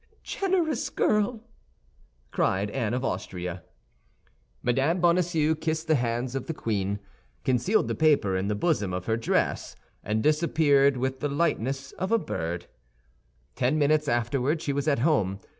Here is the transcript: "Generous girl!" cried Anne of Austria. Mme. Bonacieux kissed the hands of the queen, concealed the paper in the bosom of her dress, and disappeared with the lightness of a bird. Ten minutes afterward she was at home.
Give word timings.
"Generous 0.23 0.89
girl!" 0.89 1.41
cried 2.31 2.71
Anne 2.71 2.95
of 2.95 3.05
Austria. 3.05 3.61
Mme. 4.63 4.95
Bonacieux 4.99 5.53
kissed 5.53 5.85
the 5.87 5.93
hands 5.93 6.33
of 6.33 6.47
the 6.47 6.55
queen, 6.55 6.97
concealed 7.43 7.87
the 7.87 7.93
paper 7.93 8.35
in 8.35 8.47
the 8.47 8.55
bosom 8.55 8.93
of 8.95 9.05
her 9.05 9.15
dress, 9.15 9.75
and 10.03 10.23
disappeared 10.23 10.97
with 10.97 11.19
the 11.19 11.29
lightness 11.29 11.91
of 11.99 12.11
a 12.11 12.17
bird. 12.17 12.65
Ten 13.53 13.77
minutes 13.77 14.07
afterward 14.07 14.59
she 14.59 14.73
was 14.73 14.87
at 14.87 14.97
home. 15.05 15.39